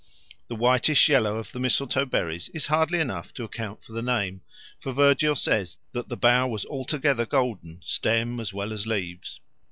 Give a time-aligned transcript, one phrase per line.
[0.47, 4.41] The whitish yellow of the mistletoe berries is hardly enough to account for the name,
[4.79, 9.39] for Virgil says that the bough was altogether golden, stems as well as leaves.